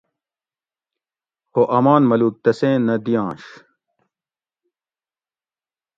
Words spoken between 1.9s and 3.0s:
ملوک تسیں نہ